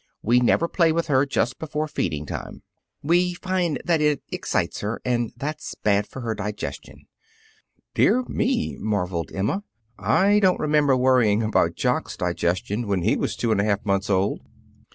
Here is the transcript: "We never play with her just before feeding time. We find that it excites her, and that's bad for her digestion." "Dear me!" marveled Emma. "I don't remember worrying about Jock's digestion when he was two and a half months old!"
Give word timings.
"We 0.23 0.39
never 0.39 0.67
play 0.67 0.91
with 0.91 1.05
her 1.09 1.27
just 1.27 1.59
before 1.59 1.87
feeding 1.87 2.25
time. 2.25 2.63
We 3.03 3.35
find 3.35 3.79
that 3.85 4.01
it 4.01 4.23
excites 4.31 4.79
her, 4.79 4.99
and 5.05 5.31
that's 5.37 5.75
bad 5.75 6.07
for 6.07 6.21
her 6.21 6.33
digestion." 6.33 7.05
"Dear 7.93 8.23
me!" 8.23 8.77
marveled 8.79 9.31
Emma. 9.31 9.63
"I 9.99 10.39
don't 10.39 10.59
remember 10.59 10.97
worrying 10.97 11.43
about 11.43 11.75
Jock's 11.75 12.17
digestion 12.17 12.87
when 12.87 13.03
he 13.03 13.15
was 13.15 13.35
two 13.35 13.51
and 13.51 13.61
a 13.61 13.63
half 13.63 13.85
months 13.85 14.09
old!" 14.09 14.41